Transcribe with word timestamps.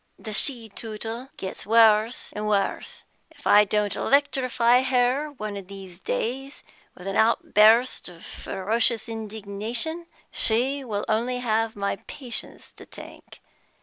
The 0.17 0.33
she 0.33 0.67
Tootle 0.67 1.29
gets 1.37 1.63
worse 1.63 2.31
and 2.33 2.47
worse. 2.47 3.03
If 3.29 3.45
I 3.45 3.65
don't 3.65 3.95
electrify 3.95 4.81
her, 4.81 5.27
one 5.29 5.55
of 5.55 5.67
these 5.67 5.99
days, 5.99 6.63
with 6.97 7.05
an 7.05 7.15
outburst 7.15 8.09
of 8.09 8.25
ferocious 8.25 9.07
indignation, 9.07 10.07
she 10.31 10.83
will 10.83 11.05
only 11.07 11.37
have 11.37 11.75
my 11.75 11.97
patience 12.07 12.71
to 12.77 12.85
thank. 12.85 13.41